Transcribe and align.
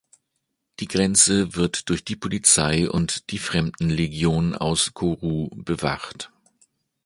Die 0.79 0.87
Grenze 0.87 1.53
wird 1.53 1.87
durch 1.89 2.03
die 2.03 2.15
Polizei 2.15 2.89
und 2.89 3.29
die 3.29 3.37
Fremdenlegion 3.37 4.55
aus 4.55 4.95
Kourou 4.95 5.51
bewacht. 5.53 6.31